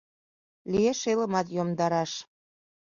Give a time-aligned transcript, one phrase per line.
[0.71, 2.11] Лиеш элымат йомдараш.